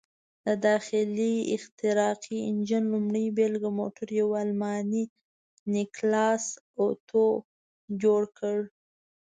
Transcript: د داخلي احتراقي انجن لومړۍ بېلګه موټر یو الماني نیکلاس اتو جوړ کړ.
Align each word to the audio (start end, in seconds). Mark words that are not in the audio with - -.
د 0.45 0.47
داخلي 0.67 1.35
احتراقي 1.55 2.37
انجن 2.51 2.83
لومړۍ 2.93 3.25
بېلګه 3.37 3.69
موټر 3.79 4.07
یو 4.19 4.29
الماني 4.43 5.03
نیکلاس 5.73 6.45
اتو 6.83 7.25
جوړ 8.01 8.21
کړ. 8.37 8.57